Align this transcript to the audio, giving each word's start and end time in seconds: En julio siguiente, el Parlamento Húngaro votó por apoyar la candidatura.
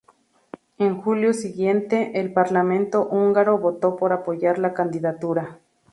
En 0.79 0.99
julio 0.99 1.31
siguiente, 1.31 2.19
el 2.19 2.33
Parlamento 2.33 3.05
Húngaro 3.07 3.59
votó 3.59 3.97
por 3.97 4.13
apoyar 4.13 4.57
la 4.57 4.73
candidatura. 4.73 5.59